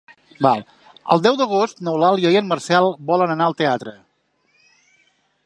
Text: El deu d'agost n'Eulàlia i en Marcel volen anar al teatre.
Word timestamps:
El 1.15 1.21
deu 1.25 1.37
d'agost 1.41 1.83
n'Eulàlia 1.87 2.33
i 2.37 2.41
en 2.41 2.49
Marcel 2.53 2.91
volen 3.11 3.35
anar 3.35 3.51
al 3.51 3.59
teatre. 3.61 3.95